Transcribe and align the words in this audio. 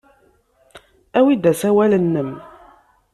Awi-d 1.17 1.43
asawal-nnem. 1.51 2.31